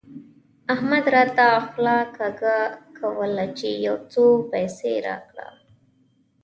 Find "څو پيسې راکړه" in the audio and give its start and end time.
4.11-5.47